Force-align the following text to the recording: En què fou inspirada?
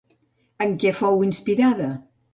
En 0.65 0.73
què 0.85 0.93
fou 1.01 1.21
inspirada? 1.29 1.91